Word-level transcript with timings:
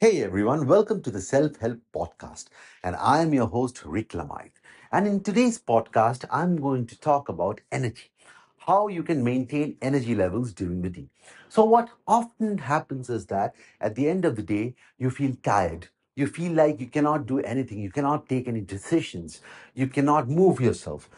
Hey 0.00 0.22
everyone, 0.22 0.68
welcome 0.68 1.02
to 1.02 1.10
the 1.10 1.20
Self 1.20 1.56
Help 1.56 1.80
Podcast. 1.92 2.46
And 2.84 2.94
I 2.96 3.20
am 3.20 3.34
your 3.34 3.48
host, 3.48 3.84
Rick 3.84 4.10
Lamait. 4.10 4.52
And 4.92 5.08
in 5.08 5.20
today's 5.24 5.58
podcast, 5.60 6.24
I'm 6.30 6.56
going 6.56 6.86
to 6.86 7.00
talk 7.00 7.28
about 7.28 7.60
energy, 7.72 8.10
how 8.58 8.86
you 8.86 9.02
can 9.02 9.24
maintain 9.24 9.76
energy 9.82 10.14
levels 10.14 10.52
during 10.52 10.82
the 10.82 10.90
day. 10.90 11.08
So, 11.48 11.64
what 11.64 11.90
often 12.06 12.58
happens 12.58 13.10
is 13.10 13.26
that 13.26 13.56
at 13.80 13.96
the 13.96 14.08
end 14.08 14.24
of 14.24 14.36
the 14.36 14.42
day, 14.42 14.76
you 14.98 15.10
feel 15.10 15.34
tired. 15.42 15.88
You 16.14 16.28
feel 16.28 16.52
like 16.52 16.80
you 16.80 16.86
cannot 16.86 17.26
do 17.26 17.40
anything, 17.40 17.80
you 17.80 17.90
cannot 17.90 18.28
take 18.28 18.46
any 18.46 18.60
decisions, 18.60 19.40
you 19.74 19.88
cannot 19.88 20.28
move 20.28 20.60
yourself. 20.60 21.10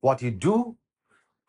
What 0.00 0.22
you 0.22 0.32
do 0.32 0.76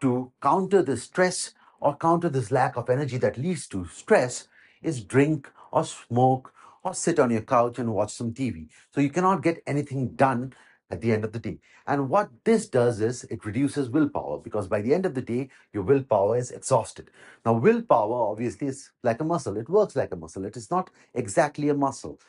to 0.01 0.31
counter 0.41 0.81
the 0.81 0.97
stress 0.97 1.53
or 1.79 1.95
counter 1.95 2.29
this 2.29 2.51
lack 2.51 2.75
of 2.75 2.89
energy 2.89 3.17
that 3.17 3.37
leads 3.37 3.67
to 3.69 3.85
stress 3.85 4.47
is 4.81 5.03
drink 5.03 5.49
or 5.71 5.83
smoke 5.83 6.53
or 6.89 6.93
sit 6.95 7.19
on 7.19 7.29
your 7.29 7.41
couch 7.41 7.77
and 7.79 7.93
watch 7.93 8.11
some 8.11 8.33
TV. 8.33 8.67
So 8.93 8.99
you 8.99 9.09
cannot 9.09 9.43
get 9.43 9.61
anything 9.67 10.09
done 10.15 10.53
at 10.91 11.01
the 11.01 11.11
end 11.11 11.23
of 11.23 11.31
the 11.31 11.39
day. 11.39 11.59
And 11.85 12.09
what 12.09 12.29
this 12.43 12.67
does 12.67 12.99
is 12.99 13.23
it 13.25 13.45
reduces 13.45 13.89
willpower 13.89 14.39
because 14.39 14.67
by 14.67 14.81
the 14.81 14.93
end 14.93 15.05
of 15.05 15.13
the 15.13 15.21
day, 15.21 15.49
your 15.71 15.83
willpower 15.83 16.35
is 16.37 16.49
exhausted. 16.49 17.11
Now, 17.45 17.53
willpower 17.53 18.31
obviously 18.31 18.67
is 18.67 18.89
like 19.03 19.21
a 19.21 19.23
muscle, 19.23 19.57
it 19.57 19.69
works 19.69 19.95
like 19.95 20.11
a 20.11 20.15
muscle. 20.15 20.45
It 20.45 20.57
is 20.57 20.71
not 20.71 20.89
exactly 21.13 21.69
a 21.69 21.75
muscle, 21.75 22.19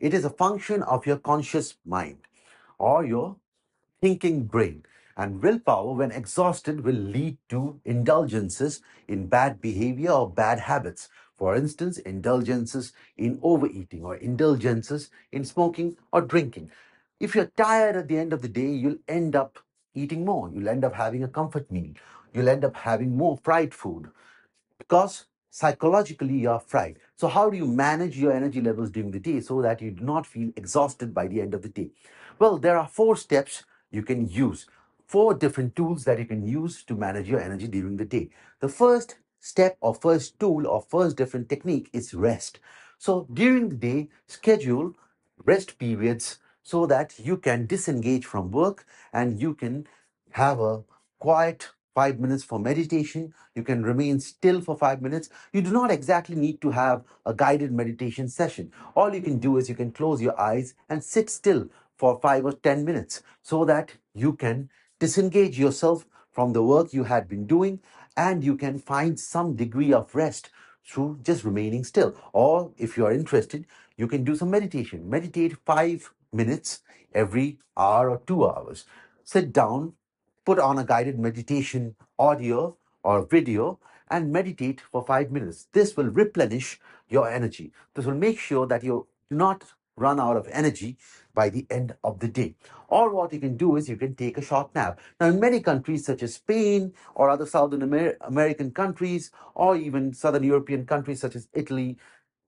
it 0.00 0.14
is 0.14 0.24
a 0.24 0.30
function 0.30 0.82
of 0.82 1.06
your 1.06 1.18
conscious 1.18 1.76
mind 1.86 2.18
or 2.78 3.04
your 3.04 3.36
thinking 4.00 4.44
brain. 4.44 4.84
And 5.16 5.42
willpower, 5.42 5.94
when 5.94 6.12
exhausted, 6.12 6.84
will 6.84 6.94
lead 6.94 7.38
to 7.48 7.80
indulgences 7.84 8.82
in 9.08 9.26
bad 9.26 9.60
behavior 9.60 10.12
or 10.12 10.30
bad 10.30 10.60
habits. 10.60 11.08
For 11.38 11.54
instance, 11.54 11.98
indulgences 11.98 12.92
in 13.16 13.38
overeating 13.42 14.04
or 14.04 14.16
indulgences 14.16 15.10
in 15.30 15.44
smoking 15.44 15.96
or 16.12 16.20
drinking. 16.20 16.70
If 17.20 17.34
you're 17.34 17.52
tired 17.56 17.96
at 17.96 18.08
the 18.08 18.18
end 18.18 18.32
of 18.32 18.42
the 18.42 18.48
day, 18.48 18.70
you'll 18.70 18.98
end 19.06 19.36
up 19.36 19.60
eating 19.94 20.24
more. 20.24 20.50
You'll 20.52 20.68
end 20.68 20.84
up 20.84 20.94
having 20.94 21.22
a 21.22 21.28
comfort 21.28 21.70
meal. 21.70 21.94
You'll 22.34 22.48
end 22.48 22.64
up 22.64 22.76
having 22.76 23.16
more 23.16 23.38
fried 23.38 23.72
food 23.72 24.10
because 24.78 25.26
psychologically 25.50 26.34
you're 26.34 26.60
fried. 26.60 26.98
So, 27.16 27.28
how 27.28 27.50
do 27.50 27.56
you 27.56 27.66
manage 27.66 28.18
your 28.18 28.32
energy 28.32 28.60
levels 28.60 28.90
during 28.90 29.12
the 29.12 29.20
day 29.20 29.40
so 29.40 29.62
that 29.62 29.80
you 29.80 29.92
do 29.92 30.04
not 30.04 30.26
feel 30.26 30.50
exhausted 30.56 31.14
by 31.14 31.28
the 31.28 31.40
end 31.40 31.54
of 31.54 31.62
the 31.62 31.68
day? 31.68 31.90
Well, 32.38 32.58
there 32.58 32.78
are 32.78 32.86
four 32.86 33.16
steps 33.16 33.64
you 33.90 34.02
can 34.02 34.28
use, 34.28 34.66
four 35.06 35.34
different 35.34 35.74
tools 35.74 36.04
that 36.04 36.18
you 36.18 36.26
can 36.26 36.46
use 36.46 36.84
to 36.84 36.94
manage 36.94 37.28
your 37.28 37.40
energy 37.40 37.68
during 37.68 37.96
the 37.96 38.04
day. 38.04 38.30
The 38.60 38.68
first 38.68 39.16
step 39.40 39.76
or 39.80 39.94
first 39.94 40.38
tool 40.38 40.66
or 40.66 40.82
first 40.82 41.16
different 41.16 41.48
technique 41.48 41.90
is 41.92 42.14
rest. 42.14 42.60
So, 42.98 43.26
during 43.32 43.68
the 43.68 43.76
day, 43.76 44.08
schedule 44.26 44.94
rest 45.44 45.78
periods 45.78 46.38
so 46.62 46.86
that 46.86 47.18
you 47.18 47.36
can 47.36 47.66
disengage 47.66 48.26
from 48.26 48.50
work 48.50 48.84
and 49.12 49.40
you 49.40 49.54
can 49.54 49.86
have 50.32 50.60
a 50.60 50.82
quiet 51.18 51.68
five 51.94 52.20
minutes 52.20 52.44
for 52.44 52.58
meditation. 52.58 53.32
You 53.54 53.62
can 53.62 53.82
remain 53.82 54.20
still 54.20 54.60
for 54.60 54.76
five 54.76 55.02
minutes. 55.02 55.30
You 55.52 55.62
do 55.62 55.72
not 55.72 55.90
exactly 55.90 56.36
need 56.36 56.60
to 56.60 56.70
have 56.70 57.02
a 57.26 57.34
guided 57.34 57.72
meditation 57.72 58.28
session. 58.28 58.70
All 58.94 59.14
you 59.14 59.20
can 59.20 59.38
do 59.38 59.56
is 59.56 59.68
you 59.68 59.74
can 59.74 59.90
close 59.90 60.22
your 60.22 60.38
eyes 60.38 60.74
and 60.88 61.02
sit 61.02 61.28
still 61.30 61.68
for 61.96 62.20
five 62.20 62.44
or 62.44 62.52
10 62.52 62.84
minutes 62.84 63.22
so 63.42 63.64
that 63.64 63.94
you 64.14 64.32
can 64.32 64.70
disengage 65.00 65.58
yourself 65.58 66.06
from 66.30 66.52
the 66.52 66.62
work 66.62 66.92
you 66.92 67.02
had 67.02 67.28
been 67.28 67.46
doing 67.46 67.80
and 68.18 68.42
you 68.42 68.56
can 68.56 68.80
find 68.80 69.18
some 69.18 69.54
degree 69.54 69.92
of 69.92 70.14
rest 70.14 70.50
through 70.84 71.20
just 71.22 71.44
remaining 71.44 71.84
still. 71.84 72.16
Or 72.32 72.72
if 72.76 72.96
you 72.96 73.06
are 73.06 73.12
interested, 73.12 73.64
you 73.96 74.08
can 74.08 74.24
do 74.24 74.34
some 74.34 74.50
meditation. 74.50 75.08
Meditate 75.08 75.56
five 75.64 76.10
minutes 76.32 76.80
every 77.14 77.58
hour 77.76 78.10
or 78.10 78.20
two 78.26 78.44
hours. 78.44 78.86
Sit 79.22 79.52
down, 79.52 79.92
put 80.44 80.58
on 80.58 80.78
a 80.78 80.84
guided 80.84 81.18
meditation 81.18 81.94
audio 82.18 82.76
or 83.04 83.24
video 83.24 83.78
and 84.10 84.32
meditate 84.32 84.80
for 84.80 85.04
five 85.04 85.30
minutes. 85.30 85.68
This 85.72 85.96
will 85.96 86.08
replenish 86.08 86.80
your 87.08 87.30
energy. 87.30 87.72
This 87.94 88.04
will 88.04 88.14
make 88.14 88.40
sure 88.40 88.66
that 88.66 88.82
you 88.82 89.06
do 89.30 89.36
not 89.36 89.64
run 89.98 90.20
out 90.20 90.36
of 90.36 90.48
energy 90.52 90.96
by 91.34 91.48
the 91.48 91.66
end 91.70 91.94
of 92.02 92.18
the 92.20 92.28
day. 92.28 92.54
Or 92.88 93.14
what 93.14 93.32
you 93.32 93.40
can 93.40 93.56
do 93.56 93.76
is 93.76 93.88
you 93.88 93.96
can 93.96 94.14
take 94.14 94.38
a 94.38 94.42
short 94.42 94.74
nap. 94.74 94.98
Now, 95.20 95.28
in 95.28 95.38
many 95.40 95.60
countries 95.60 96.06
such 96.06 96.22
as 96.22 96.34
Spain 96.34 96.94
or 97.14 97.30
other 97.30 97.46
Southern 97.46 97.82
Amer- 97.82 98.16
American 98.22 98.70
countries 98.72 99.30
or 99.54 99.76
even 99.76 100.12
Southern 100.12 100.42
European 100.42 100.86
countries 100.86 101.20
such 101.20 101.36
as 101.36 101.48
Italy, 101.52 101.98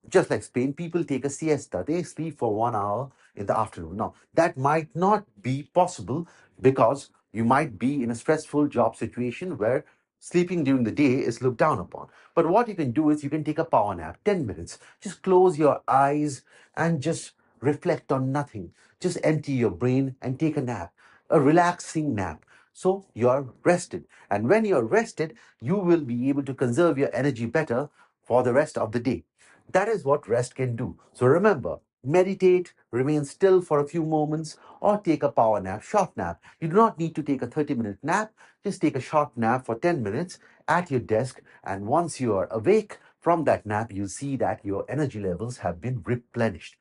just 0.09 0.31
like 0.31 0.43
Spain, 0.43 0.73
people 0.73 1.05
take 1.05 1.25
a 1.25 1.31
siesta. 1.31 1.85
They 1.87 2.03
sleep 2.03 2.39
for 2.39 2.55
one 2.55 2.75
hour 2.75 3.11
in 3.37 3.47
the 3.47 3.59
afternoon. 3.59 3.97
Now, 3.97 4.15
that 4.35 4.57
might 4.57 4.89
not 4.95 5.25
be 5.41 5.65
possible 5.75 6.27
because 6.61 7.11
you 7.33 7.45
might 7.45 7.79
be 7.79 8.03
in 8.03 8.11
a 8.11 8.15
stressful 8.15 8.69
job 8.69 8.97
situation 8.97 9.57
where 9.59 9.85
sleeping 10.19 10.65
during 10.65 10.85
the 10.85 10.93
day 10.93 11.15
is 11.15 11.43
looked 11.43 11.59
down 11.59 11.79
upon. 11.79 12.09
But 12.35 12.49
what 12.49 12.69
you 12.69 12.75
can 12.75 12.93
do 12.93 13.11
is 13.11 13.23
you 13.25 13.31
can 13.31 13.45
take 13.45 13.59
a 13.59 13.65
power 13.65 13.95
nap, 13.95 14.19
10 14.25 14.47
minutes. 14.47 14.79
Just 15.01 15.23
close 15.23 15.59
your 15.59 15.83
eyes 15.89 16.43
and 16.77 17.01
just 17.01 17.33
reflect 17.61 18.13
on 18.13 18.33
nothing. 18.33 18.73
Just 19.01 19.19
empty 19.23 19.53
your 19.53 19.71
brain 19.71 20.17
and 20.21 20.39
take 20.39 20.57
a 20.57 20.63
nap, 20.63 20.93
a 21.29 21.41
relaxing 21.41 22.15
nap. 22.15 22.45
So 22.73 23.07
you're 23.15 23.53
rested. 23.65 24.05
And 24.31 24.49
when 24.49 24.65
you're 24.65 24.85
rested, 24.85 25.35
you 25.61 25.77
will 25.77 26.01
be 26.01 26.29
able 26.29 26.45
to 26.45 26.55
conserve 26.55 26.99
your 26.99 27.11
energy 27.13 27.47
better 27.47 27.89
for 28.25 28.43
the 28.43 28.53
rest 28.53 28.79
of 28.79 28.93
the 28.93 29.01
day. 29.01 29.25
That 29.73 29.89
is 29.89 30.05
what 30.05 30.29
rest 30.29 30.55
can 30.55 30.77
do. 30.77 30.97
So 31.13 31.27
remember, 31.27 31.79
meditate, 32.03 32.73
remain 32.91 33.25
still 33.25 33.61
for 33.61 33.81
a 33.81 33.87
few 33.87 34.05
moments, 34.05 34.57
or 34.81 34.99
take 34.99 35.23
a 35.23 35.31
power 35.31 35.61
nap, 35.61 35.83
short 35.83 36.17
nap. 36.17 36.43
You 36.61 36.69
do 36.69 36.77
not 36.77 36.99
need 36.99 37.15
to 37.17 37.23
take 37.23 37.43
a 37.43 37.47
30 37.47 37.75
minute 37.75 37.99
nap, 38.03 38.33
just 38.65 38.81
take 38.81 38.97
a 38.97 39.01
short 39.01 39.37
nap 39.37 39.67
for 39.67 39.75
10 39.75 40.03
minutes 40.03 40.39
at 40.67 40.91
your 40.91 41.01
desk. 41.01 41.41
And 41.65 41.87
once 41.87 42.21
you 42.21 42.35
are 42.35 42.49
awake 42.51 42.99
from 43.21 43.45
that 43.45 43.67
nap, 43.67 43.93
you 43.93 44.07
see 44.09 44.37
that 44.37 44.65
your 44.65 44.85
energy 44.89 45.21
levels 45.21 45.59
have 45.59 45.81
been 45.81 46.03
replenished. 46.05 46.77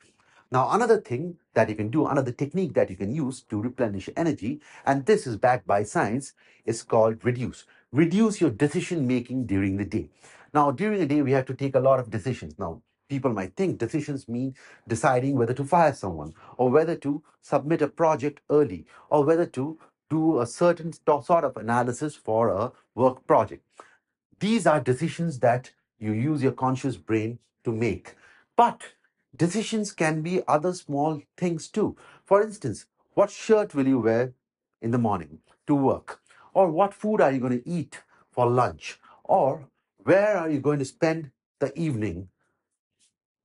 Now, 0.52 0.72
another 0.72 1.00
thing 1.00 1.38
that 1.54 1.70
you 1.70 1.76
can 1.76 1.90
do, 1.90 2.08
another 2.08 2.32
technique 2.32 2.74
that 2.74 2.90
you 2.90 2.96
can 2.96 3.14
use 3.14 3.42
to 3.44 3.62
replenish 3.62 4.10
energy, 4.18 4.62
and 4.86 5.06
this 5.06 5.28
is 5.28 5.38
backed 5.38 5.68
by 5.68 5.84
science, 5.84 6.34
is 6.66 6.82
called 6.82 7.24
reduce. 7.24 7.66
Reduce 7.92 8.42
your 8.42 8.50
decision 8.50 9.06
making 9.08 9.46
during 9.46 9.78
the 9.78 9.86
day. 9.86 10.09
Now, 10.54 10.72
during 10.72 11.00
the 11.00 11.06
day, 11.06 11.22
we 11.22 11.34
have 11.34 11.46
to 11.46 11.54
take 11.54 11.76
a 11.76 11.80
lot 11.80 12.00
of 12.00 12.09
decisions. 12.09 12.58
Now, 12.58 12.82
people 13.09 13.32
might 13.32 13.56
think 13.56 13.78
decisions 13.78 14.28
mean 14.28 14.56
deciding 14.88 15.38
whether 15.38 15.54
to 15.54 15.64
fire 15.64 15.94
someone, 15.94 16.34
or 16.58 16.72
whether 16.72 16.96
to 16.96 17.22
submit 17.42 17.84
a 17.84 17.88
project 17.88 18.42
early, 18.50 18.88
or 19.12 19.24
whether 19.24 19.46
to 19.46 19.78
do 20.09 20.40
a 20.40 20.48
certain 20.48 20.92
sort 20.94 21.44
of 21.44 21.58
analysis 21.58 22.16
for 22.16 22.50
a 22.50 22.72
work 22.96 23.28
project. 23.28 23.64
These 24.40 24.66
are 24.66 24.80
decisions 24.80 25.40
that 25.40 25.72
you 26.00 26.14
use 26.14 26.42
your 26.42 26.54
conscious 26.54 26.98
brain 26.98 27.38
to 27.64 27.72
make. 27.72 28.16
But 28.56 28.82
decisions 29.35 29.91
can 29.91 30.22
be 30.22 30.41
other 30.47 30.73
small 30.73 31.22
things 31.38 31.67
too. 31.67 31.95
For 32.25 32.41
instance, 32.41 32.85
what 33.13 33.31
shirt 33.31 33.73
will 33.75 33.88
you 33.88 34.00
wear 34.00 34.34
in 34.81 34.91
the 34.91 34.97
morning 34.97 35.40
to 35.67 35.75
work? 35.75 36.22
Or 36.53 36.72
what 36.72 36.94
food 36.94 37.22
are 37.22 37.31
you 37.31 37.40
going 37.40 37.62
to 37.62 37.69
eat 37.69 38.01
for 38.31 38.50
lunch? 38.50 39.00
Or 39.23 39.67
where 40.03 40.38
are 40.38 40.50
you 40.50 40.59
going 40.59 40.79
to 40.79 40.85
spend 40.85 41.31
the 41.59 41.78
evening 41.78 42.29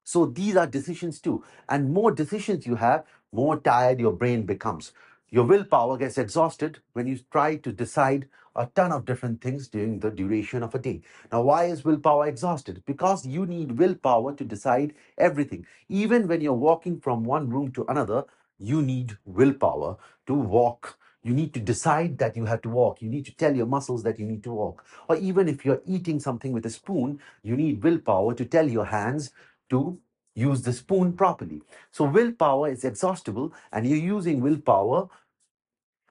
so 0.05 0.27
these 0.27 0.55
are 0.57 0.67
decisions 0.67 1.19
too. 1.21 1.45
And 1.69 1.93
more 1.93 2.13
decisions 2.13 2.67
you 2.67 2.77
have, 2.77 3.05
more 3.33 3.59
tired 3.59 4.01
your 4.01 4.13
brain 4.13 4.43
becomes. 4.45 4.93
Your 5.31 5.45
willpower 5.45 5.97
gets 5.97 6.19
exhausted 6.19 6.81
when 6.93 7.07
you 7.07 7.19
try 7.33 7.57
to 7.57 7.73
decide 7.73 8.29
a 8.57 8.67
ton 8.75 8.93
of 8.93 9.05
different 9.05 9.41
things 9.41 9.69
during 9.69 9.99
the 9.99 10.11
duration 10.11 10.63
of 10.63 10.75
a 10.75 10.79
day. 10.79 11.01
Now, 11.33 11.43
why 11.43 11.65
is 11.65 11.85
willpower 11.85 12.27
exhausted? 12.27 12.83
Because 12.87 13.27
you 13.27 13.47
need 13.47 13.79
willpower 13.79 14.35
to 14.35 14.45
decide 14.45 14.95
everything. 15.19 15.67
Even 15.89 16.29
when 16.29 16.41
you're 16.41 16.53
walking 16.53 17.01
from 17.01 17.25
one 17.25 17.49
room 17.49 17.73
to 17.73 17.85
another, 17.89 18.25
you 18.59 18.83
need 18.83 19.19
willpower 19.25 19.97
to 20.27 20.35
walk. 20.35 20.99
You 21.23 21.33
need 21.33 21.55
to 21.55 21.61
decide 21.61 22.19
that 22.19 22.37
you 22.37 22.45
have 22.45 22.63
to 22.63 22.69
walk. 22.69 23.01
You 23.01 23.09
need 23.09 23.25
to 23.27 23.35
tell 23.35 23.55
your 23.57 23.67
muscles 23.67 24.03
that 24.03 24.19
you 24.19 24.27
need 24.27 24.45
to 24.45 24.53
walk. 24.53 24.85
Or 25.09 25.17
even 25.17 25.49
if 25.49 25.65
you're 25.65 25.81
eating 25.87 26.21
something 26.21 26.53
with 26.53 26.67
a 26.67 26.71
spoon, 26.71 27.21
you 27.43 27.57
need 27.57 27.83
willpower 27.83 28.35
to 28.35 28.45
tell 28.45 28.69
your 28.69 28.85
hands 28.85 29.31
to 29.71 29.99
use 30.35 30.63
the 30.63 30.73
spoon 30.73 31.13
properly. 31.13 31.63
So, 31.93 32.05
willpower 32.05 32.69
is 32.69 32.85
exhaustible, 32.85 33.55
and 33.73 33.87
you're 33.87 33.99
using 33.99 34.41
willpower 34.41 35.09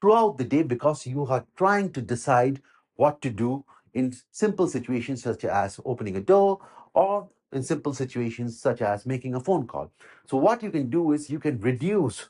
throughout 0.03 0.37
the 0.37 0.43
day 0.43 0.63
because 0.63 1.07
you 1.07 1.25
are 1.27 1.45
trying 1.55 1.89
to 1.89 2.01
decide 2.01 2.61
what 2.97 3.21
to 3.21 3.29
do 3.29 3.63
in 3.93 4.13
simple 4.31 4.67
situations 4.67 5.23
such 5.23 5.45
as 5.45 5.79
opening 5.85 6.17
a 6.17 6.19
door 6.19 6.59
or 6.93 7.29
in 7.53 7.63
simple 7.63 7.93
situations 7.93 8.59
such 8.59 8.81
as 8.81 9.05
making 9.05 9.33
a 9.33 9.39
phone 9.39 9.65
call. 9.65 9.89
So, 10.27 10.35
what 10.35 10.61
you 10.61 10.71
can 10.71 10.89
do 10.89 11.13
is 11.13 11.29
you 11.29 11.39
can 11.39 11.57
reduce 11.61 12.27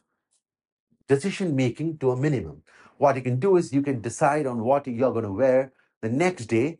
decision 1.07 1.55
making 1.55 1.97
to 1.97 2.11
a 2.11 2.15
minimum. 2.15 2.61
What 2.99 3.15
you 3.15 3.23
can 3.23 3.39
do 3.39 3.57
is 3.57 3.73
you 3.73 3.81
can 3.81 4.01
decide 4.01 4.45
on 4.45 4.63
what 4.63 4.85
you're 4.85 5.11
going 5.11 5.25
to 5.25 5.31
wear 5.31 5.73
the 6.03 6.09
next 6.09 6.45
day, 6.45 6.77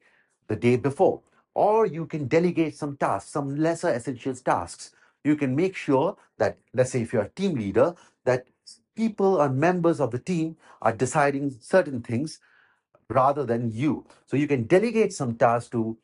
the 0.48 0.56
day 0.56 0.76
before, 0.76 1.22
or 1.56 1.88
you 1.88 2.06
can 2.06 2.28
delegate 2.28 2.76
some 2.78 2.98
tasks, 2.98 3.32
some 3.32 3.56
lesser 3.56 3.90
essential 3.90 4.36
tasks 4.36 4.92
you 5.24 5.36
can 5.36 5.56
make 5.56 5.76
sure 5.76 6.18
that, 6.38 6.58
let's 6.74 6.92
say, 6.92 7.02
if 7.02 7.14
you're 7.14 7.24
a 7.24 7.30
team 7.30 7.56
leader, 7.56 7.96
that 8.26 8.48
people 8.96 9.42
or 9.42 9.50
members 9.50 10.00
of 10.00 10.12
the 10.12 10.20
team 10.20 10.58
are 10.82 10.94
deciding 10.94 11.58
certain 11.60 12.02
things 12.02 12.40
rather 13.10 13.46
than 13.46 13.72
you. 13.72 14.06
So 14.26 14.38
you 14.38 14.48
can 14.48 14.64
delegate 14.64 15.14
some 15.14 15.36
tasks 15.36 15.70
to 15.72 15.98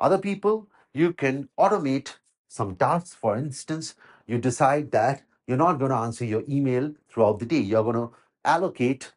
other 0.00 0.18
people. 0.18 0.68
You 0.92 1.12
can 1.12 1.48
automate 1.58 2.16
some 2.48 2.76
tasks. 2.76 3.14
For 3.14 3.36
instance, 3.36 3.94
you 4.26 4.38
decide 4.38 4.90
that 4.92 5.22
you're 5.46 5.56
not 5.56 5.78
going 5.78 5.90
to 5.90 5.96
answer 5.96 6.24
your 6.24 6.42
email 6.48 6.92
throughout 7.08 7.38
the 7.38 7.46
day. 7.46 7.60
You're 7.60 7.84
going 7.84 7.96
to 7.96 8.12
allocate 8.44 9.12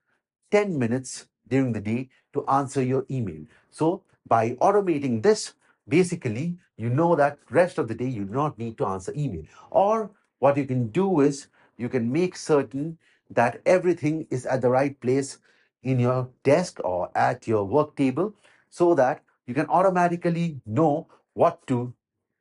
10 0.51 0.77
minutes 0.77 1.27
during 1.48 1.74
the 1.74 1.81
day 1.81 2.10
to 2.33 2.45
answer 2.48 2.83
your 2.83 3.06
email. 3.10 3.45
So 3.72 4.04
by 4.27 4.51
automating 4.62 5.24
this, 5.24 5.54
basically, 5.88 6.57
you 6.77 6.89
know 6.89 7.15
that 7.15 7.39
rest 7.50 7.77
of 7.77 7.88
the 7.88 7.95
day 7.95 8.07
you 8.07 8.25
do 8.25 8.33
not 8.33 8.57
need 8.57 8.77
to 8.77 8.86
answer 8.86 9.13
email. 9.15 9.44
Or 9.72 10.12
what 10.38 10.57
you 10.57 10.65
can 10.65 10.88
do 10.89 11.22
is 11.22 11.48
you 11.80 11.90
can 11.90 12.12
make 12.12 12.36
certain 12.36 12.98
that 13.30 13.62
everything 13.66 14.28
is 14.30 14.46
at 14.46 14.62
the 14.62 14.70
right 14.70 15.00
place 15.00 15.38
in 15.81 16.00
your 16.00 16.30
desk 16.44 16.80
or 16.84 17.10
at 17.16 17.48
your 17.48 17.64
work 17.64 17.96
table 17.96 18.34
so 18.70 18.94
that 18.96 19.24
you 19.48 19.54
can 19.54 19.68
automatically 19.68 20.62
know 20.66 21.08
what 21.34 21.66
to 21.68 21.94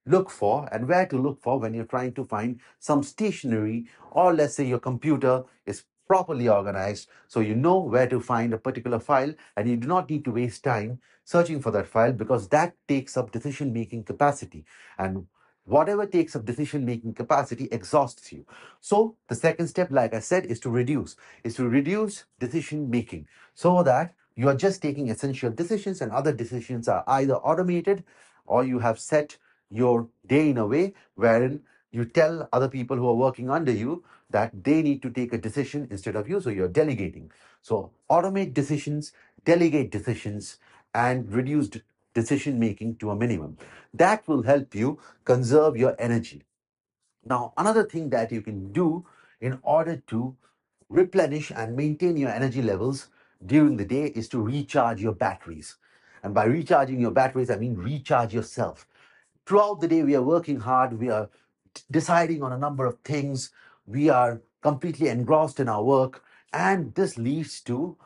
look 0.07 0.31
for 0.31 0.69
and 0.73 0.89
where 0.89 1.07
to 1.07 1.19
look 1.19 1.41
for 1.41 1.59
when 1.61 1.75
you're 1.75 1.85
trying 1.85 2.13
to 2.15 2.25
find 2.25 2.61
some 2.79 3.03
stationery 3.03 3.87
or 4.11 4.35
let's 4.35 4.55
say 4.55 4.67
your 4.67 4.79
computer 4.81 5.45
is 5.67 5.85
properly 6.07 6.49
organized. 6.49 7.09
So 7.29 7.41
you 7.41 7.55
know 7.55 7.79
where 7.79 8.09
to 8.09 8.21
find 8.21 8.53
a 8.55 8.59
particular 8.59 8.99
file 8.99 9.35
and 9.57 9.69
you 9.69 9.77
do 9.77 9.87
not 9.87 10.11
need 10.11 10.25
to 10.25 10.33
waste 10.33 10.65
time 10.65 11.01
searching 11.25 11.61
for 11.61 11.71
that 11.73 11.87
file 11.87 12.13
because 12.13 12.49
that 12.49 12.75
takes 12.89 13.17
up 13.17 13.31
decision 13.31 13.73
making 13.73 14.05
capacity. 14.05 14.65
And 14.99 15.27
whatever 15.69 16.07
takes 16.07 16.35
up 16.35 16.45
decision 16.45 16.85
making 16.85 17.15
capacity 17.15 17.69
exhausts 17.71 18.33
you. 18.33 18.45
So 18.81 19.17
the 19.29 19.35
second 19.35 19.69
step 19.69 19.91
like 19.91 20.15
i 20.15 20.21
said 20.21 20.47
is 20.47 20.61
to 20.61 20.71
reduce 20.71 21.17
is 21.45 21.55
to 21.57 21.69
reduce 21.69 22.25
decision 22.39 22.91
making 22.91 23.27
so 23.55 23.83
that 23.83 24.15
you 24.35 24.49
are 24.49 24.55
just 24.55 24.81
taking 24.83 25.11
essential 25.11 25.51
decisions 25.51 26.01
and 26.01 26.13
other 26.13 26.33
decisions 26.33 26.89
are 26.89 27.05
either 27.07 27.35
automated 27.35 28.05
or 28.47 28.65
you 28.65 28.79
have 28.79 28.99
set 28.99 29.37
your 29.71 30.09
day 30.27 30.51
in 30.51 30.59
a 30.59 30.67
way 30.67 30.95
wherein 31.17 31.61
you 31.91 32.05
tell 32.05 32.49
other 32.53 32.69
people 32.69 32.97
who 32.97 33.09
are 33.09 33.15
working 33.15 33.51
under 33.51 33.73
you 33.73 34.05
that 34.31 34.53
they 34.65 34.83
need 34.83 35.03
to 35.03 35.11
take 35.11 35.33
a 35.33 35.39
decision 35.39 35.89
instead 35.91 36.17
of 36.17 36.29
you 36.29 36.41
so 36.41 36.51
you're 36.51 36.69
delegating. 36.69 37.31
So 37.63 37.91
automate 38.11 38.55
decisions 38.55 39.13
delegate 39.45 39.91
decisions 39.91 40.59
and 40.95 41.33
reduce 41.33 41.71
decision 42.21 42.59
making 42.59 42.97
to 42.97 43.11
a 43.11 43.17
minimum. 43.17 43.57
That 43.95 44.27
will 44.29 44.43
help 44.43 44.75
you 44.75 44.99
conserve 45.25 45.77
your 45.77 45.95
energy. 45.99 46.43
Now, 47.25 47.53
another 47.57 47.85
thing 47.85 48.11
that 48.11 48.33
you 48.33 48.43
can 48.43 48.73
do 48.73 49.05
in 49.41 49.59
order 49.63 49.97
to 50.13 50.37
replenish 50.89 51.51
and 51.51 51.77
maintain 51.77 52.17
your 52.17 52.31
energy 52.31 52.63
levels 52.63 53.09
during 53.45 53.77
the 53.77 53.85
day 53.85 54.07
is 54.21 54.29
to 54.31 54.41
recharge 54.41 55.01
your 55.01 55.13
batteries. 55.13 55.77
And 56.23 56.35
by 56.35 56.45
recharging 56.45 57.01
your 57.01 57.11
batteries, 57.11 57.51
I 57.51 57.57
mean 57.57 57.77
recharge 57.77 58.35
yourself. 58.35 58.87
Throughout 59.47 59.81
the 59.81 59.89
day, 59.89 60.03
we 60.03 60.17
are 60.17 60.23
working 60.23 60.61
hard, 60.61 60.99
we 60.99 61.11
are 61.11 61.29
deciding 61.91 62.43
on 62.43 62.53
a 62.53 62.59
number 62.59 62.85
of 62.87 62.99
things, 63.05 63.51
we 63.87 64.09
are 64.11 64.41
completely 64.63 65.09
engrossed 65.09 65.61
in 65.61 65.69
our 65.69 65.83
work, 65.83 66.23
and 66.53 66.95
this 66.95 67.17
leads 67.17 67.61
to 67.63 67.97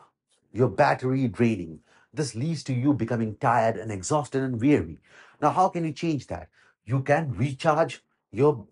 your 0.52 0.68
battery 0.68 1.28
draining. 1.28 1.80
This 2.14 2.34
leads 2.34 2.62
to 2.64 2.74
you 2.74 2.92
becoming 2.92 3.36
tired 3.36 3.76
and 3.76 3.90
exhausted 3.90 4.42
and 4.42 4.60
weary. 4.60 4.98
Now, 5.40 5.50
how 5.50 5.68
can 5.68 5.84
you 5.84 5.92
change 5.92 6.26
that? 6.26 6.48
You 6.84 7.00
can 7.02 7.32
recharge 7.32 8.02
your 8.30 8.66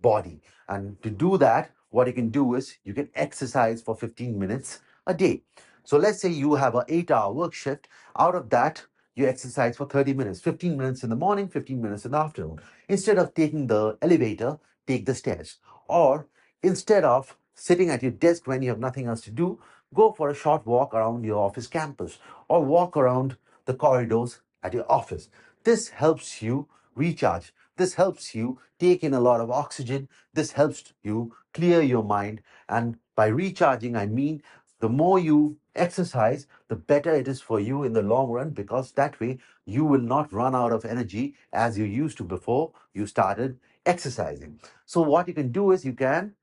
body. 0.00 0.42
And 0.68 1.00
to 1.02 1.10
do 1.10 1.38
that, 1.38 1.70
what 1.90 2.06
you 2.06 2.12
can 2.12 2.28
do 2.28 2.54
is 2.54 2.76
you 2.84 2.94
can 2.94 3.08
exercise 3.14 3.82
for 3.82 3.94
15 3.96 4.38
minutes 4.38 4.80
a 5.06 5.14
day. 5.14 5.42
So 5.84 5.96
let's 5.96 6.20
say 6.20 6.28
you 6.28 6.54
have 6.54 6.74
an 6.74 6.84
eight 6.88 7.10
hour 7.10 7.32
work 7.32 7.54
shift. 7.54 7.88
Out 8.18 8.34
of 8.34 8.50
that, 8.50 8.84
you 9.14 9.26
exercise 9.26 9.76
for 9.76 9.86
30 9.86 10.14
minutes, 10.14 10.40
15 10.40 10.76
minutes 10.76 11.02
in 11.02 11.10
the 11.10 11.16
morning, 11.16 11.48
15 11.48 11.80
minutes 11.80 12.04
in 12.04 12.12
the 12.12 12.18
afternoon. 12.18 12.58
Instead 12.88 13.18
of 13.18 13.34
taking 13.34 13.66
the 13.66 13.98
elevator, 14.00 14.58
take 14.86 15.04
the 15.04 15.14
stairs. 15.14 15.58
Or 15.88 16.26
instead 16.62 17.04
of 17.04 17.36
sitting 17.54 17.90
at 17.90 18.02
your 18.02 18.12
desk 18.12 18.46
when 18.46 18.62
you 18.62 18.70
have 18.70 18.78
nothing 18.78 19.06
else 19.06 19.20
to 19.22 19.30
do, 19.30 19.60
go 19.94 20.12
for 20.12 20.28
a 20.28 20.34
short 20.34 20.66
walk 20.66 20.94
around 20.94 21.24
your 21.24 21.44
office 21.44 21.66
campus 21.66 22.18
or 22.48 22.64
walk 22.64 22.96
around 22.96 23.36
the 23.66 23.74
corridors 23.74 24.40
at 24.62 24.74
your 24.74 24.90
office. 24.90 25.28
This 25.64 25.88
helps 25.88 26.42
you 26.42 26.68
recharge. 26.94 27.52
This 27.76 27.94
helps 27.94 28.34
you 28.34 28.58
take 28.78 29.02
in 29.02 29.14
a 29.14 29.20
lot 29.20 29.40
of 29.40 29.50
oxygen. 29.50 30.08
This 30.34 30.52
helps 30.52 30.92
you 31.02 31.34
clear 31.54 31.82
your 31.82 32.04
mind. 32.04 32.42
And 32.68 32.98
by 33.16 33.26
recharging, 33.26 33.96
I 33.96 34.06
mean 34.06 34.42
the 34.80 34.88
more 34.88 35.18
you 35.18 35.58
exercise, 35.76 36.46
the 36.68 36.76
better 36.76 37.14
it 37.14 37.28
is 37.28 37.40
for 37.40 37.60
you 37.60 37.84
in 37.84 37.92
the 37.92 38.02
long 38.02 38.30
run 38.30 38.50
because 38.50 38.92
that 38.92 39.18
way 39.20 39.38
you 39.64 39.84
will 39.84 40.00
not 40.00 40.32
run 40.32 40.54
out 40.54 40.72
of 40.72 40.84
energy 40.84 41.34
as 41.52 41.78
you 41.78 41.84
used 41.84 42.18
to 42.18 42.24
before 42.24 42.72
you 42.92 43.06
started 43.06 43.60
exercising. 43.86 44.58
So, 44.84 45.02
what 45.02 45.28
you 45.28 45.34
can 45.34 45.52
do 45.52 45.70
is 45.70 45.84
you 45.84 45.92
can 45.92 46.34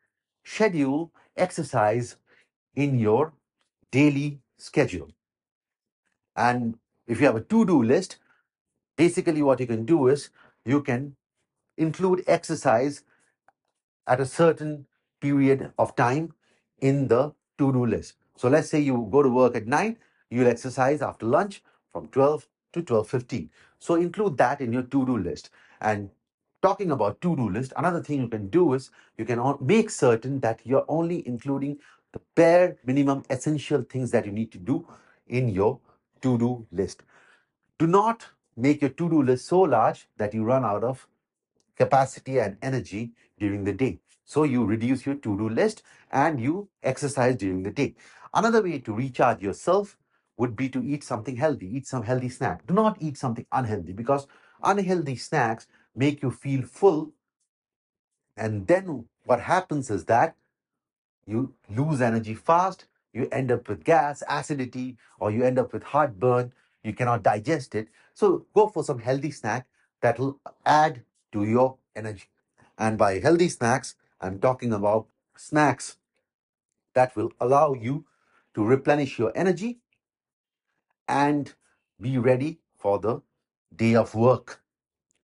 schedule 0.45 1.11
exercise 1.35 2.15
in 2.75 2.97
your 2.97 3.33
daily 3.91 4.39
schedule. 4.57 5.09
And 6.35 6.77
if 7.07 7.19
you 7.19 7.25
have 7.25 7.35
a 7.35 7.41
to 7.41 7.65
do 7.65 7.83
list, 7.83 8.17
basically 8.97 9.41
what 9.41 9.59
you 9.59 9.67
can 9.67 9.85
do 9.85 10.07
is 10.07 10.29
you 10.65 10.81
can 10.81 11.15
include 11.77 12.23
exercise 12.27 13.03
at 14.07 14.19
a 14.19 14.25
certain 14.25 14.85
period 15.21 15.71
of 15.77 15.95
time 15.95 16.33
in 16.79 17.07
the 17.07 17.33
to 17.57 17.71
do 17.73 17.85
list. 17.85 18.13
So 18.35 18.47
let's 18.47 18.69
say 18.69 18.79
you 18.79 19.07
go 19.11 19.21
to 19.23 19.29
work 19.29 19.55
at 19.55 19.67
9, 19.67 19.97
you'll 20.29 20.47
exercise 20.47 21.01
after 21.01 21.25
lunch 21.25 21.63
from 21.91 22.07
12 22.07 22.47
to 22.73 22.81
12:15. 22.81 23.49
So 23.79 23.95
include 23.95 24.37
that 24.37 24.61
in 24.61 24.73
your 24.73 24.83
to 24.83 25.05
do 25.05 25.17
list. 25.17 25.49
And 25.81 26.09
talking 26.61 26.91
about 26.91 27.21
to 27.21 27.35
do 27.35 27.49
list, 27.49 27.73
another 27.77 28.01
thing 28.03 28.21
you 28.21 28.27
can 28.27 28.47
do 28.49 28.73
is 28.73 28.91
you 29.17 29.25
can 29.25 29.41
make 29.61 29.89
certain 29.89 30.39
that 30.41 30.61
you're 30.65 30.85
only 30.87 31.27
including 31.27 31.79
the 32.11 32.21
bare 32.35 32.77
minimum 32.85 33.23
essential 33.29 33.81
things 33.83 34.11
that 34.11 34.25
you 34.25 34.31
need 34.31 34.51
to 34.51 34.57
do 34.57 34.87
in 35.27 35.49
your 35.49 35.79
to 36.21 36.37
do 36.37 36.65
list. 36.71 37.03
Do 37.77 37.87
not 37.87 38.25
make 38.57 38.81
your 38.81 38.89
to 38.89 39.09
do 39.09 39.23
list 39.23 39.47
so 39.47 39.61
large 39.61 40.07
that 40.17 40.33
you 40.33 40.43
run 40.43 40.65
out 40.65 40.83
of 40.83 41.07
capacity 41.77 42.39
and 42.39 42.57
energy 42.61 43.11
during 43.39 43.63
the 43.63 43.73
day. 43.73 43.99
So 44.25 44.43
you 44.43 44.65
reduce 44.65 45.05
your 45.05 45.15
to 45.15 45.37
do 45.37 45.49
list 45.49 45.83
and 46.11 46.39
you 46.39 46.69
exercise 46.83 47.35
during 47.35 47.63
the 47.63 47.71
day. 47.71 47.95
Another 48.33 48.61
way 48.61 48.79
to 48.79 48.93
recharge 48.93 49.41
yourself 49.41 49.97
would 50.37 50.55
be 50.55 50.69
to 50.69 50.83
eat 50.83 51.03
something 51.03 51.35
healthy, 51.35 51.75
eat 51.75 51.87
some 51.87 52.03
healthy 52.03 52.29
snack. 52.29 52.65
Do 52.67 52.73
not 52.73 52.97
eat 53.01 53.17
something 53.17 53.45
unhealthy 53.51 53.93
because 53.93 54.27
unhealthy 54.63 55.15
snacks 55.15 55.67
make 55.95 56.21
you 56.21 56.31
feel 56.31 56.61
full. 56.61 57.11
And 58.37 58.67
then 58.67 59.05
what 59.25 59.41
happens 59.41 59.89
is 59.89 60.05
that 60.05 60.35
you 61.29 61.53
lose 61.69 62.01
energy 62.01 62.33
fast, 62.33 62.85
you 63.13 63.27
end 63.31 63.51
up 63.51 63.67
with 63.69 63.83
gas, 63.83 64.23
acidity, 64.27 64.97
or 65.19 65.31
you 65.31 65.43
end 65.43 65.59
up 65.59 65.73
with 65.73 65.83
heartburn, 65.83 66.53
you 66.83 66.93
cannot 66.93 67.23
digest 67.23 67.75
it. 67.75 67.87
So 68.13 68.45
go 68.53 68.67
for 68.67 68.83
some 68.83 68.99
healthy 68.99 69.31
snack 69.31 69.67
that 70.01 70.19
will 70.19 70.39
add 70.65 71.03
to 71.31 71.43
your 71.43 71.77
energy. 71.95 72.29
And 72.77 72.97
by 72.97 73.19
healthy 73.19 73.49
snacks, 73.49 73.95
I'm 74.21 74.39
talking 74.39 74.73
about 74.73 75.07
snacks 75.35 75.97
that 76.93 77.15
will 77.15 77.31
allow 77.39 77.73
you 77.73 78.05
to 78.55 78.63
replenish 78.63 79.19
your 79.19 79.31
energy 79.35 79.79
and 81.07 81.53
be 81.99 82.17
ready 82.17 82.59
for 82.77 82.99
the 82.99 83.21
day 83.75 83.95
of 83.95 84.15
work. 84.15 84.61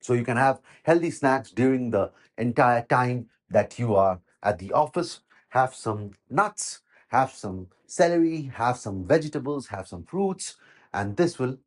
So 0.01 0.13
you 0.13 0.23
can 0.23 0.37
have 0.37 0.61
healthy 0.83 1.11
snacks 1.11 1.51
during 1.51 1.89
the 1.89 2.11
entire 2.37 2.83
time 2.83 3.29
that 3.49 3.79
you 3.79 3.95
are 3.95 4.19
at 4.43 4.59
the 4.59 4.71
office. 4.73 5.21
Have 5.55 5.73
some 5.73 6.11
nuts, 6.29 6.81
have 7.07 7.31
some 7.31 7.67
celery, 7.87 8.51
have 8.53 8.77
some 8.77 9.07
vegetables, 9.07 9.67
have 9.67 9.87
some 9.87 10.03
fruits, 10.03 10.57
and 10.93 11.15
this 11.15 11.39
will 11.39 11.57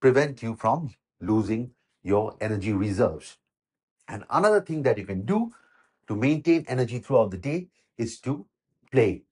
prevent 0.00 0.42
you 0.42 0.56
from 0.56 0.94
losing 1.20 1.72
your 2.02 2.34
energy 2.40 2.72
reserves. 2.72 3.36
And 4.08 4.24
another 4.30 4.62
thing 4.62 4.82
that 4.84 4.96
you 4.96 5.04
can 5.04 5.26
do 5.26 5.52
to 6.08 6.16
maintain 6.16 6.64
energy 6.66 6.98
throughout 6.98 7.30
the 7.30 7.36
day 7.36 7.68
is 7.98 8.20
to 8.20 8.46
play. 8.90 9.22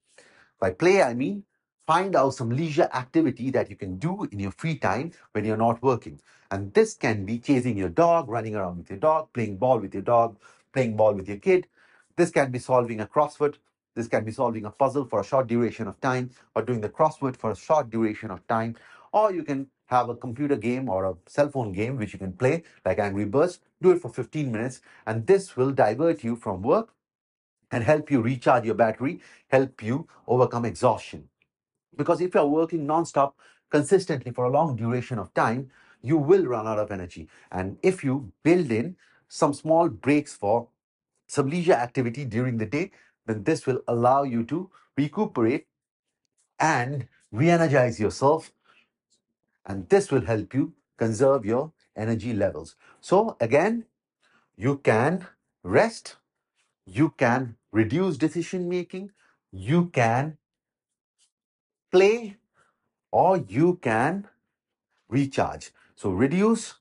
By 0.60 0.70
play, 0.72 1.02
I 1.02 1.14
mean 1.14 1.44
find 1.86 2.14
out 2.14 2.34
some 2.34 2.50
leisure 2.50 2.88
activity 2.92 3.50
that 3.50 3.70
you 3.70 3.76
can 3.76 3.98
do 3.98 4.28
in 4.32 4.38
your 4.38 4.52
free 4.52 4.76
time 4.76 5.12
when 5.32 5.44
you're 5.46 5.56
not 5.56 5.82
working. 5.82 6.20
And 6.50 6.72
this 6.74 6.94
can 6.94 7.24
be 7.24 7.38
chasing 7.38 7.76
your 7.78 7.88
dog, 7.88 8.28
running 8.28 8.54
around 8.54 8.78
with 8.78 8.90
your 8.90 8.98
dog, 8.98 9.32
playing 9.32 9.56
ball 9.56 9.78
with 9.78 9.94
your 9.94 10.02
dog, 10.02 10.36
playing 10.74 10.96
ball 10.96 11.14
with 11.14 11.28
your 11.28 11.38
kid. 11.38 11.66
This 12.16 12.30
can 12.30 12.50
be 12.50 12.58
solving 12.58 13.00
a 13.00 13.06
crossword. 13.06 13.56
This 13.94 14.08
can 14.08 14.24
be 14.24 14.32
solving 14.32 14.64
a 14.64 14.70
puzzle 14.70 15.04
for 15.04 15.20
a 15.20 15.24
short 15.24 15.46
duration 15.46 15.86
of 15.86 16.00
time 16.00 16.30
or 16.54 16.62
doing 16.62 16.80
the 16.80 16.88
crossword 16.88 17.36
for 17.36 17.50
a 17.50 17.56
short 17.56 17.90
duration 17.90 18.30
of 18.30 18.46
time. 18.46 18.76
Or 19.12 19.32
you 19.32 19.42
can 19.42 19.68
have 19.86 20.08
a 20.08 20.16
computer 20.16 20.56
game 20.56 20.88
or 20.88 21.04
a 21.04 21.14
cell 21.26 21.50
phone 21.50 21.72
game 21.72 21.98
which 21.98 22.14
you 22.14 22.18
can 22.18 22.32
play, 22.32 22.62
like 22.84 22.98
Angry 22.98 23.26
Birds. 23.26 23.60
Do 23.82 23.90
it 23.90 24.00
for 24.00 24.08
15 24.08 24.50
minutes, 24.50 24.80
and 25.06 25.26
this 25.26 25.56
will 25.56 25.72
divert 25.72 26.24
you 26.24 26.36
from 26.36 26.62
work 26.62 26.94
and 27.70 27.84
help 27.84 28.10
you 28.10 28.20
recharge 28.20 28.64
your 28.64 28.74
battery, 28.74 29.20
help 29.48 29.82
you 29.82 30.06
overcome 30.26 30.64
exhaustion. 30.64 31.28
Because 31.96 32.20
if 32.20 32.34
you're 32.34 32.46
working 32.46 32.86
non-stop 32.86 33.36
consistently 33.70 34.32
for 34.32 34.44
a 34.44 34.50
long 34.50 34.76
duration 34.76 35.18
of 35.18 35.32
time, 35.34 35.70
you 36.02 36.16
will 36.16 36.44
run 36.46 36.66
out 36.66 36.78
of 36.78 36.90
energy. 36.90 37.28
And 37.50 37.78
if 37.82 38.02
you 38.02 38.32
build 38.42 38.70
in 38.70 38.96
some 39.28 39.54
small 39.54 39.88
breaks 39.88 40.34
for 40.34 40.68
some 41.32 41.48
leisure 41.48 41.72
activity 41.72 42.26
during 42.26 42.58
the 42.58 42.66
day, 42.66 42.90
then 43.24 43.42
this 43.44 43.66
will 43.66 43.80
allow 43.88 44.22
you 44.22 44.44
to 44.44 44.70
recuperate 44.98 45.66
and 46.58 47.08
re 47.30 47.48
energize 47.48 47.98
yourself. 47.98 48.52
And 49.64 49.88
this 49.88 50.10
will 50.10 50.26
help 50.26 50.52
you 50.52 50.74
conserve 50.98 51.46
your 51.46 51.72
energy 51.96 52.34
levels. 52.34 52.76
So, 53.00 53.38
again, 53.40 53.86
you 54.56 54.76
can 54.84 55.26
rest, 55.62 56.16
you 56.84 57.14
can 57.16 57.56
reduce 57.70 58.18
decision 58.18 58.68
making, 58.68 59.12
you 59.50 59.86
can 59.86 60.36
play, 61.90 62.36
or 63.10 63.38
you 63.38 63.78
can 63.80 64.28
recharge. 65.08 65.70
So, 65.96 66.10
reduce, 66.10 66.74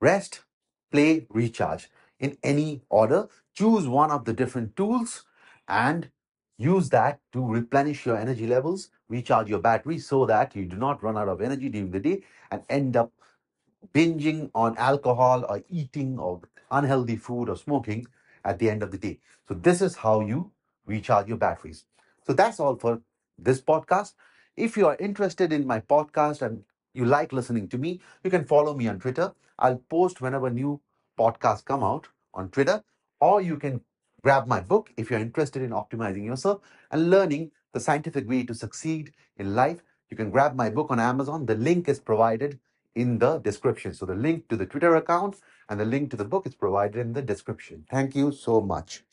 rest, 0.00 0.42
play, 0.90 1.26
recharge 1.30 1.88
in 2.20 2.36
any 2.44 2.82
order. 2.90 3.28
Choose 3.54 3.88
one 3.88 4.10
of 4.12 4.24
the 4.24 4.32
different 4.32 4.76
tools 4.76 5.24
and 5.68 6.10
use 6.58 6.90
that 6.90 7.20
to 7.32 7.44
replenish 7.44 8.06
your 8.06 8.16
energy 8.18 8.46
levels, 8.46 8.90
recharge 9.08 9.48
your 9.48 9.60
battery 9.60 9.98
so 9.98 10.26
that 10.26 10.54
you 10.54 10.66
do 10.66 10.76
not 10.76 11.02
run 11.02 11.18
out 11.18 11.28
of 11.28 11.40
energy 11.40 11.68
during 11.68 11.90
the 11.90 12.00
day 12.00 12.22
and 12.50 12.62
end 12.68 12.96
up 12.96 13.12
binging 13.94 14.50
on 14.54 14.76
alcohol 14.78 15.44
or 15.48 15.62
eating 15.68 16.18
or 16.18 16.40
unhealthy 16.70 17.16
food 17.16 17.48
or 17.48 17.56
smoking 17.56 18.06
at 18.44 18.58
the 18.58 18.70
end 18.70 18.82
of 18.82 18.90
the 18.90 18.98
day. 18.98 19.18
So, 19.48 19.54
this 19.54 19.82
is 19.82 19.96
how 19.96 20.20
you 20.20 20.52
recharge 20.86 21.28
your 21.28 21.36
batteries. 21.38 21.84
So, 22.26 22.32
that's 22.32 22.60
all 22.60 22.76
for 22.76 23.00
this 23.38 23.60
podcast. 23.60 24.14
If 24.56 24.76
you 24.76 24.86
are 24.86 24.96
interested 25.00 25.52
in 25.52 25.66
my 25.66 25.80
podcast 25.80 26.42
and 26.42 26.62
you 26.94 27.04
like 27.04 27.32
listening 27.32 27.68
to 27.68 27.78
me, 27.78 28.00
you 28.24 28.30
can 28.30 28.44
follow 28.44 28.74
me 28.74 28.88
on 28.88 28.98
Twitter. 29.00 29.32
I'll 29.58 29.78
post 29.88 30.20
whenever 30.20 30.50
new 30.50 30.80
podcasts 31.20 31.64
come 31.64 31.82
out 31.82 32.08
on 32.34 32.48
Twitter, 32.48 32.82
or 33.20 33.40
you 33.42 33.56
can 33.56 33.80
grab 34.22 34.46
my 34.46 34.60
book 34.60 34.92
if 34.96 35.10
you're 35.10 35.26
interested 35.28 35.62
in 35.62 35.70
optimizing 35.70 36.24
yourself 36.24 36.60
and 36.90 37.10
learning 37.10 37.50
the 37.74 37.80
scientific 37.80 38.28
way 38.28 38.42
to 38.44 38.54
succeed 38.54 39.12
in 39.36 39.54
life. 39.54 39.82
You 40.10 40.16
can 40.16 40.30
grab 40.30 40.56
my 40.56 40.70
book 40.70 40.90
on 40.90 41.00
Amazon. 41.00 41.46
The 41.46 41.54
link 41.54 41.88
is 41.88 42.00
provided 42.00 42.58
in 42.94 43.18
the 43.18 43.38
description. 43.38 43.94
So 43.94 44.06
the 44.06 44.14
link 44.14 44.48
to 44.48 44.56
the 44.56 44.66
Twitter 44.66 44.96
account 44.96 45.36
and 45.68 45.78
the 45.78 45.84
link 45.84 46.10
to 46.10 46.16
the 46.16 46.24
book 46.24 46.46
is 46.46 46.54
provided 46.54 47.00
in 47.00 47.12
the 47.12 47.22
description. 47.22 47.84
Thank 47.90 48.16
you 48.16 48.32
so 48.32 48.60
much. 48.60 49.04